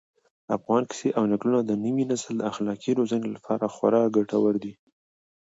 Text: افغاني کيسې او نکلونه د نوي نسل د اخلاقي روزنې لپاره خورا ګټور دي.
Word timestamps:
افغاني 0.55 0.87
کيسې 0.89 1.09
او 1.17 1.23
نکلونه 1.31 1.59
د 1.63 1.71
نوي 1.83 2.03
نسل 2.11 2.33
د 2.37 2.43
اخلاقي 2.51 2.91
روزنې 2.99 3.27
لپاره 3.35 3.71
خورا 3.75 4.01
ګټور 4.15 4.53
دي. 4.63 4.73